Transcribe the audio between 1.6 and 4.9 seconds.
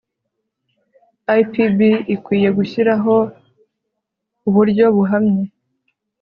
ipb ikwiye gushyiraho uburyo